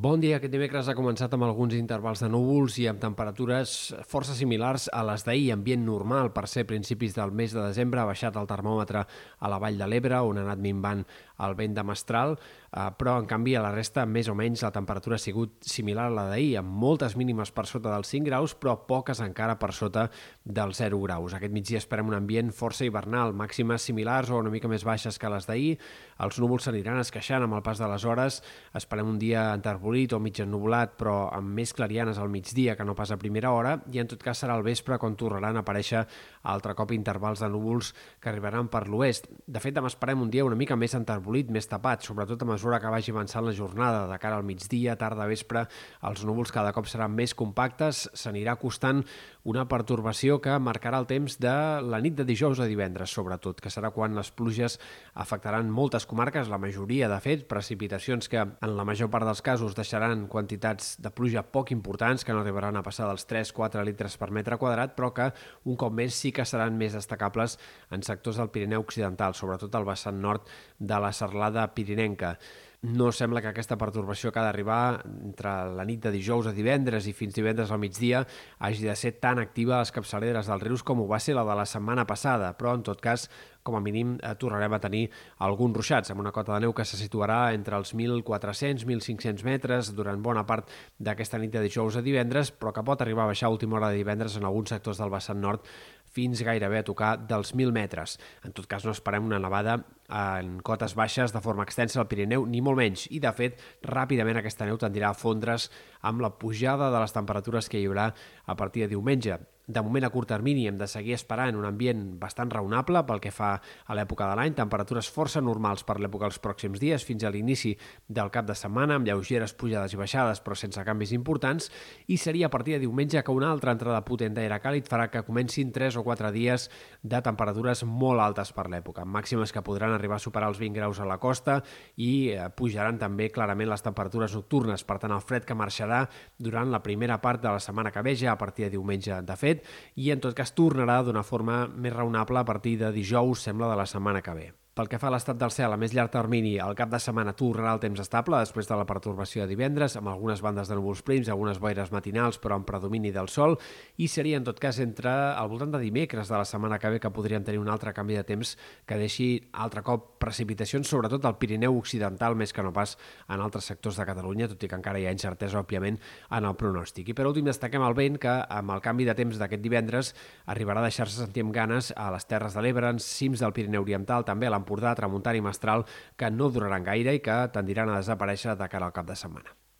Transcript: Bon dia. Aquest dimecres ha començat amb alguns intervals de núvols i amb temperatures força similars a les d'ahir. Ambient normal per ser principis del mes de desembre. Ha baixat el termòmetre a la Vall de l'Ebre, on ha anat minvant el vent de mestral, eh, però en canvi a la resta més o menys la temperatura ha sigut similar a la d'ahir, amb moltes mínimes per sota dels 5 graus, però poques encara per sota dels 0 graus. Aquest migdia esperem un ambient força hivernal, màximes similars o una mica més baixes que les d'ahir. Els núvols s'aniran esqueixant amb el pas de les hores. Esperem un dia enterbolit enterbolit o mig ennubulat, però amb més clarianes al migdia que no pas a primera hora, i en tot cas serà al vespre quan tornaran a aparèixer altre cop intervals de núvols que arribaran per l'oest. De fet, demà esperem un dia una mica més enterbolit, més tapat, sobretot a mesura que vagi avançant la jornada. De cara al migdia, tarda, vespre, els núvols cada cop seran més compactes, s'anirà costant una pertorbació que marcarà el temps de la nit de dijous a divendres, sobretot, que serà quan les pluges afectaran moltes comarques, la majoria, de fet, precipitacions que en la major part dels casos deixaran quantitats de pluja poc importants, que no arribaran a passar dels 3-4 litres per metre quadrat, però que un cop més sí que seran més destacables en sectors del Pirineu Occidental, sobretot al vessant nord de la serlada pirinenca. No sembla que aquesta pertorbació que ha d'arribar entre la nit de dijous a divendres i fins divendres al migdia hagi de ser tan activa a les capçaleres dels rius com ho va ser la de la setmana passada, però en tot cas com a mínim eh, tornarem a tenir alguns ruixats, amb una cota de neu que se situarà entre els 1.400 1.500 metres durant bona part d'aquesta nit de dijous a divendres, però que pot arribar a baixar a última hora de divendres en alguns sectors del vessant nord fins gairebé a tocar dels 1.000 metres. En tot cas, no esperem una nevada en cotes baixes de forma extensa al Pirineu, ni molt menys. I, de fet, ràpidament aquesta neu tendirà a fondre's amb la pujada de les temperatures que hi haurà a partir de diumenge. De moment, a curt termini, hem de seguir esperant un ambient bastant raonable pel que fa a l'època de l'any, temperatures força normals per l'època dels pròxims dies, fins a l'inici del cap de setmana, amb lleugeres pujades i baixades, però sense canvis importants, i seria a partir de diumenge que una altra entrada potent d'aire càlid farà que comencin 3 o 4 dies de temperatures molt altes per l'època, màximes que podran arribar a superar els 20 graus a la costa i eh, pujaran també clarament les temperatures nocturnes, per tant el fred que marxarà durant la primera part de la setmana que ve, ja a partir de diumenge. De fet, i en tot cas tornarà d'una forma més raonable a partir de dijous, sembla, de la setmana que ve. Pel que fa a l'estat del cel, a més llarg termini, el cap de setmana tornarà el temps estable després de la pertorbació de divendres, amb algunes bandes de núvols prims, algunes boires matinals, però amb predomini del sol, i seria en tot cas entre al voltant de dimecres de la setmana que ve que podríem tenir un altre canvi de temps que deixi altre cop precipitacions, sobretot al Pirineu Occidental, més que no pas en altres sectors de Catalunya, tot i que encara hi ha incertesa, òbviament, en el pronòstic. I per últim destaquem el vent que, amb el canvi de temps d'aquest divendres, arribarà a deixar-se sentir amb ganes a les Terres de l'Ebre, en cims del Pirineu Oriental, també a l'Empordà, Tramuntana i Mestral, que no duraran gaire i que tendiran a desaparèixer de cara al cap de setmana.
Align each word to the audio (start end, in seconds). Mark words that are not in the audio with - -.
Bon 0.00 0.16
dia. 0.16 0.38
Aquest 0.38 0.54
dimecres 0.54 0.86
ha 0.88 0.94
començat 0.96 1.34
amb 1.36 1.44
alguns 1.44 1.74
intervals 1.76 2.22
de 2.24 2.28
núvols 2.32 2.78
i 2.80 2.86
amb 2.88 3.02
temperatures 3.02 3.72
força 4.08 4.32
similars 4.32 4.86
a 4.96 5.02
les 5.04 5.26
d'ahir. 5.26 5.50
Ambient 5.52 5.82
normal 5.84 6.30
per 6.32 6.46
ser 6.48 6.64
principis 6.64 7.12
del 7.12 7.34
mes 7.36 7.52
de 7.52 7.60
desembre. 7.60 8.00
Ha 8.00 8.08
baixat 8.08 8.38
el 8.40 8.48
termòmetre 8.48 9.02
a 9.04 9.50
la 9.52 9.58
Vall 9.60 9.76
de 9.76 9.88
l'Ebre, 9.92 10.22
on 10.24 10.40
ha 10.40 10.46
anat 10.46 10.62
minvant 10.64 11.04
el 11.40 11.56
vent 11.56 11.76
de 11.76 11.84
mestral, 11.84 12.34
eh, 12.36 12.86
però 12.96 13.18
en 13.20 13.26
canvi 13.28 13.54
a 13.56 13.62
la 13.64 13.72
resta 13.72 14.06
més 14.06 14.28
o 14.28 14.34
menys 14.36 14.64
la 14.64 14.72
temperatura 14.72 15.16
ha 15.16 15.22
sigut 15.22 15.58
similar 15.64 16.08
a 16.08 16.14
la 16.16 16.26
d'ahir, 16.30 16.58
amb 16.60 16.72
moltes 16.82 17.16
mínimes 17.16 17.52
per 17.52 17.66
sota 17.68 17.92
dels 17.92 18.08
5 18.12 18.28
graus, 18.28 18.54
però 18.54 18.78
poques 18.88 19.20
encara 19.24 19.58
per 19.58 19.72
sota 19.76 20.08
dels 20.44 20.80
0 20.80 21.00
graus. 21.04 21.36
Aquest 21.36 21.52
migdia 21.52 21.80
esperem 21.80 22.08
un 22.08 22.16
ambient 22.16 22.52
força 22.56 22.84
hivernal, 22.88 23.32
màximes 23.36 23.84
similars 23.88 24.30
o 24.30 24.40
una 24.40 24.52
mica 24.52 24.68
més 24.68 24.84
baixes 24.84 25.18
que 25.18 25.32
les 25.32 25.48
d'ahir. 25.48 25.78
Els 26.20 26.40
núvols 26.40 26.68
s'aniran 26.68 27.00
esqueixant 27.00 27.44
amb 27.44 27.56
el 27.56 27.64
pas 27.64 27.80
de 27.80 27.88
les 27.88 28.04
hores. 28.04 28.42
Esperem 28.76 29.08
un 29.08 29.18
dia 29.18 29.50
enterbolit 29.54 29.89
enterbolit 29.90 30.12
o 30.12 30.20
mig 30.20 30.38
ennubulat, 30.40 30.94
però 30.98 31.30
amb 31.34 31.50
més 31.56 31.72
clarianes 31.74 32.18
al 32.18 32.28
migdia 32.30 32.76
que 32.76 32.84
no 32.84 32.94
pas 32.94 33.10
a 33.10 33.18
primera 33.18 33.50
hora, 33.50 33.80
i 33.90 33.98
en 33.98 34.06
tot 34.06 34.22
cas 34.22 34.38
serà 34.38 34.54
al 34.54 34.62
vespre 34.62 34.98
quan 34.98 35.16
tornaran 35.16 35.56
a 35.56 35.62
aparèixer 35.64 36.04
altre 36.42 36.74
cop 36.74 36.92
intervals 36.92 37.40
de 37.40 37.48
núvols 37.48 37.92
que 38.20 38.30
arribaran 38.30 38.68
per 38.68 38.86
l'oest. 38.88 39.26
De 39.46 39.60
fet, 39.60 39.74
demà 39.74 39.88
esperem 39.90 40.22
un 40.22 40.30
dia 40.30 40.44
una 40.44 40.56
mica 40.56 40.76
més 40.76 40.94
enterbolit, 40.94 41.50
més 41.50 41.66
tapat, 41.66 42.04
sobretot 42.06 42.42
a 42.42 42.46
mesura 42.46 42.78
que 42.80 42.90
vagi 42.90 43.10
avançant 43.10 43.44
la 43.44 43.52
jornada. 43.52 44.06
De 44.06 44.18
cara 44.18 44.36
al 44.36 44.46
migdia, 44.46 44.96
tarda, 44.96 45.26
vespre, 45.26 45.66
els 46.06 46.24
núvols 46.24 46.52
cada 46.52 46.72
cop 46.72 46.86
seran 46.86 47.14
més 47.14 47.34
compactes, 47.34 48.08
s'anirà 48.14 48.56
costant 48.60 49.02
una 49.42 49.64
pertorbació 49.68 50.38
que 50.44 50.52
marcarà 50.60 50.98
el 51.00 51.06
temps 51.08 51.38
de 51.40 51.54
la 51.80 52.00
nit 52.04 52.16
de 52.18 52.26
dijous 52.28 52.60
a 52.60 52.66
divendres, 52.68 53.12
sobretot, 53.14 53.60
que 53.62 53.72
serà 53.72 53.90
quan 53.94 54.14
les 54.16 54.30
pluges 54.36 54.76
afectaran 55.14 55.70
moltes 55.72 56.06
comarques, 56.06 56.50
la 56.52 56.60
majoria, 56.60 57.08
de 57.08 57.20
fet, 57.24 57.46
precipitacions 57.48 58.28
que 58.28 58.40
en 58.42 58.76
la 58.76 58.84
major 58.84 59.10
part 59.10 59.24
dels 59.28 59.40
casos 59.42 59.76
deixaran 59.78 60.26
quantitats 60.28 60.94
de 61.00 61.10
pluja 61.10 61.42
poc 61.42 61.72
importants, 61.72 62.24
que 62.24 62.36
no 62.36 62.44
arribaran 62.44 62.76
a 62.76 62.84
passar 62.84 63.08
dels 63.08 63.26
3-4 63.30 63.84
litres 63.88 64.18
per 64.20 64.30
metre 64.30 64.60
quadrat, 64.60 64.96
però 64.96 65.12
que 65.16 65.30
un 65.64 65.76
cop 65.80 65.94
més 65.96 66.14
sí 66.14 66.34
que 66.36 66.44
seran 66.44 66.76
més 66.76 66.96
destacables 66.98 67.56
en 67.90 68.04
sectors 68.04 68.36
del 68.36 68.52
Pirineu 68.52 68.84
Occidental, 68.84 69.34
sobretot 69.34 69.74
al 69.74 69.88
vessant 69.88 70.20
nord 70.20 70.48
de 70.78 71.00
la 71.00 71.14
serlada 71.16 71.70
pirinenca. 71.74 72.36
No 72.80 73.10
sembla 73.12 73.42
que 73.44 73.50
aquesta 73.50 73.76
pertorbació 73.76 74.30
que 74.32 74.40
ha 74.40 74.46
d'arribar 74.46 75.02
entre 75.04 75.50
la 75.76 75.84
nit 75.84 76.00
de 76.00 76.12
dijous 76.14 76.46
a 76.48 76.54
divendres 76.56 77.04
i 77.10 77.12
fins 77.12 77.34
divendres 77.36 77.68
al 77.68 77.80
migdia 77.82 78.22
hagi 78.56 78.86
de 78.88 78.94
ser 78.96 79.12
tan 79.20 79.38
activa 79.42 79.76
a 79.76 79.82
les 79.82 79.92
capçaleres 79.92 80.48
dels 80.48 80.64
rius 80.64 80.84
com 80.86 81.02
ho 81.02 81.06
va 81.10 81.20
ser 81.20 81.36
la 81.36 81.44
de 81.44 81.58
la 81.58 81.66
setmana 81.68 82.06
passada, 82.08 82.54
però 82.56 82.72
en 82.78 82.86
tot 82.86 83.02
cas 83.04 83.28
com 83.62 83.76
a 83.76 83.82
mínim 83.84 84.16
eh, 84.18 84.34
tornarem 84.40 84.72
a 84.72 84.80
tenir 84.80 85.04
alguns 85.38 85.76
ruixats, 85.76 86.10
amb 86.10 86.24
una 86.24 86.32
cota 86.32 86.54
de 86.54 86.64
neu 86.64 86.74
que 86.76 86.86
se 86.88 86.98
situarà 87.00 87.52
entre 87.54 87.76
els 87.76 87.94
1.400 87.94 88.86
1.500 88.86 89.44
metres 89.44 89.92
durant 89.96 90.22
bona 90.22 90.46
part 90.46 90.70
d'aquesta 90.98 91.38
nit 91.38 91.52
de 91.54 91.64
dijous 91.64 91.96
a 91.96 92.04
divendres, 92.04 92.52
però 92.52 92.72
que 92.72 92.84
pot 92.86 93.02
arribar 93.02 93.24
a 93.24 93.32
baixar 93.32 93.48
a 93.48 93.54
última 93.54 93.76
hora 93.76 93.90
de 93.90 94.00
divendres 94.00 94.36
en 94.36 94.44
alguns 94.44 94.72
sectors 94.72 95.00
del 95.00 95.12
vessant 95.12 95.40
nord 95.40 95.66
fins 96.10 96.42
gairebé 96.42 96.80
a 96.80 96.86
tocar 96.86 97.12
dels 97.22 97.54
1.000 97.54 97.72
metres. 97.72 98.18
En 98.44 98.52
tot 98.52 98.66
cas, 98.66 98.84
no 98.84 98.94
esperem 98.94 99.26
una 99.26 99.38
nevada 99.38 99.78
en 100.10 100.58
cotes 100.66 100.96
baixes 100.98 101.32
de 101.32 101.40
forma 101.40 101.62
extensa 101.62 102.00
al 102.02 102.08
Pirineu, 102.10 102.46
ni 102.50 102.60
molt 102.60 102.80
menys. 102.80 103.06
I, 103.14 103.20
de 103.22 103.30
fet, 103.36 103.62
ràpidament 103.86 104.40
aquesta 104.40 104.66
neu 104.66 104.78
tendirà 104.80 105.12
a 105.12 105.18
fondre's 105.18 105.68
amb 106.02 106.24
la 106.24 106.32
pujada 106.38 106.90
de 106.90 107.02
les 107.02 107.14
temperatures 107.14 107.70
que 107.70 107.78
hi 107.78 107.86
haurà 107.86 108.10
a 108.46 108.58
partir 108.58 108.84
de 108.84 108.94
diumenge. 108.96 109.38
De 109.70 109.82
moment, 109.86 110.02
a 110.02 110.10
curt 110.10 110.26
termini, 110.32 110.64
hem 110.66 110.78
de 110.80 110.88
seguir 110.90 111.14
esperant 111.14 111.54
un 111.54 111.66
ambient 111.68 112.00
bastant 112.18 112.50
raonable 112.50 113.04
pel 113.06 113.20
que 113.22 113.30
fa 113.30 113.52
a 113.60 113.94
l'època 113.94 114.26
de 114.26 114.34
l'any, 114.38 114.54
temperatures 114.58 115.10
força 115.14 115.38
normals 115.44 115.84
per 115.86 116.00
l'època 116.02 116.26
dels 116.26 116.40
pròxims 116.42 116.80
dies, 116.82 117.04
fins 117.06 117.22
a 117.22 117.30
l'inici 117.30 117.76
del 118.08 118.32
cap 118.34 118.48
de 118.48 118.56
setmana, 118.58 118.96
amb 118.98 119.06
lleugeres 119.06 119.54
pujades 119.54 119.94
i 119.94 120.00
baixades, 120.00 120.40
però 120.42 120.56
sense 120.58 120.82
canvis 120.86 121.12
importants, 121.14 121.68
i 122.10 122.18
seria 122.18 122.48
a 122.48 122.50
partir 122.50 122.74
de 122.74 122.80
diumenge 122.82 123.22
que 123.22 123.36
una 123.36 123.52
altra 123.54 123.76
entrada 123.76 124.00
potent 124.08 124.34
d'aire 124.34 124.58
càlid 124.64 124.90
farà 124.90 125.06
que 125.12 125.22
comencin 125.28 125.70
3 125.70 126.00
o 126.00 126.04
4 126.06 126.32
dies 126.34 126.66
de 127.02 127.22
temperatures 127.22 127.84
molt 127.86 128.24
altes 128.24 128.50
per 128.56 128.66
l'època, 128.72 129.06
màximes 129.06 129.54
que 129.54 129.62
podran 129.62 129.94
arribar 129.94 130.18
a 130.18 130.24
superar 130.24 130.50
els 130.50 130.58
20 130.58 130.80
graus 130.80 130.98
a 130.98 131.06
la 131.06 131.20
costa 131.22 131.60
i 131.94 132.32
eh, 132.34 132.48
pujaran 132.56 132.98
també 132.98 133.30
clarament 133.30 133.70
les 133.70 133.86
temperatures 133.86 134.34
nocturnes, 134.34 134.82
per 134.82 134.98
tant 134.98 135.14
el 135.14 135.22
fred 135.22 135.46
que 135.46 135.54
marxarà 135.54 136.02
durant 136.38 136.74
la 136.74 136.82
primera 136.82 137.20
part 137.22 137.42
de 137.42 137.54
la 137.54 137.62
setmana 137.62 137.94
que 137.94 138.02
ve, 138.02 138.16
ja 138.18 138.34
a 138.34 138.38
partir 138.40 138.66
de 138.66 138.74
diumenge. 138.74 139.14
De 139.22 139.36
fet, 139.38 139.59
i 139.96 140.10
en 140.14 140.22
tot 140.22 140.36
cas 140.36 140.54
tornarà 140.56 141.00
d'una 141.04 141.26
forma 141.26 141.64
més 141.68 141.94
raonable 141.94 142.40
a 142.40 142.48
partir 142.48 142.76
de 142.80 142.92
dijous, 142.94 143.46
sembla, 143.48 143.70
de 143.70 143.78
la 143.80 143.86
setmana 143.86 144.22
que 144.22 144.34
ve. 144.36 144.48
Pel 144.80 144.88
que 144.88 144.96
fa 144.96 145.10
a 145.10 145.12
l'estat 145.12 145.36
del 145.36 145.50
cel, 145.52 145.74
a 145.74 145.76
més 145.76 145.92
llarg 145.92 146.08
termini, 146.08 146.54
el 146.64 146.72
cap 146.72 146.88
de 146.88 146.96
setmana 147.04 147.34
tornarà 147.36 147.74
el 147.76 147.80
temps 147.82 148.00
estable 148.00 148.38
després 148.40 148.64
de 148.64 148.76
la 148.80 148.86
pertorbació 148.88 149.42
de 149.42 149.50
divendres, 149.50 149.98
amb 150.00 150.08
algunes 150.08 150.40
bandes 150.40 150.70
de 150.70 150.78
núvols 150.78 151.02
prims, 151.04 151.28
algunes 151.28 151.58
boires 151.60 151.90
matinals, 151.92 152.38
però 152.40 152.56
amb 152.56 152.64
predomini 152.64 153.10
del 153.12 153.28
sol, 153.28 153.58
i 154.00 154.08
seria 154.08 154.38
en 154.40 154.46
tot 154.46 154.56
cas 154.56 154.78
entre 154.80 155.12
al 155.12 155.50
voltant 155.52 155.74
de 155.74 155.82
dimecres 155.82 156.32
de 156.32 156.38
la 156.40 156.46
setmana 156.48 156.78
que 156.80 156.94
ve 156.94 157.00
que 157.04 157.10
podríem 157.12 157.44
tenir 157.44 157.60
un 157.60 157.68
altre 157.68 157.92
canvi 157.92 158.16
de 158.16 158.22
temps 158.24 158.54
que 158.88 158.96
deixi 158.96 159.26
altre 159.52 159.82
cop 159.84 160.14
precipitacions, 160.24 160.88
sobretot 160.88 161.28
al 161.28 161.36
Pirineu 161.36 161.76
Occidental, 161.76 162.38
més 162.40 162.56
que 162.56 162.64
no 162.64 162.72
pas 162.72 162.96
en 163.28 163.44
altres 163.44 163.68
sectors 163.68 164.00
de 164.00 164.08
Catalunya, 164.08 164.48
tot 164.48 164.64
i 164.64 164.72
que 164.72 164.80
encara 164.80 164.96
hi 164.96 165.04
ha 165.10 165.12
incertesa, 165.12 165.60
òbviament, 165.60 166.00
en 166.30 166.48
el 166.48 166.56
pronòstic. 166.56 167.12
I 167.12 167.18
per 167.20 167.28
últim 167.28 167.52
destaquem 167.52 167.84
el 167.84 167.98
vent 168.00 168.16
que, 168.24 168.32
amb 168.48 168.72
el 168.72 168.80
canvi 168.80 169.04
de 169.04 169.18
temps 169.20 169.36
d'aquest 169.44 169.60
divendres, 169.60 170.14
arribarà 170.48 170.80
a 170.80 170.88
deixar-se 170.88 171.20
sentir 171.20 171.44
amb 171.44 171.52
ganes 171.52 171.92
a 172.00 172.08
les 172.16 172.24
Terres 172.32 172.56
de 172.56 172.64
l'Ebre, 172.64 172.96
en 172.96 173.04
cims 173.04 173.44
del 173.44 173.52
Pirineu 173.52 173.84
Oriental, 173.84 174.24
també 174.24 174.48
a 174.48 174.56
l'Empordà, 174.56 174.69
Tramuntana 174.96 175.36
i 175.36 175.42
Mestral, 175.42 175.84
que 176.16 176.30
no 176.30 176.50
duraran 176.50 176.84
gaire 176.84 177.14
i 177.14 177.24
que 177.24 177.40
tendiran 177.52 177.90
a 177.90 177.98
desaparèixer 177.98 178.56
de 178.56 178.68
cara 178.68 178.86
al 178.86 178.92
cap 178.92 179.06
de 179.06 179.16
setmana. 179.16 179.60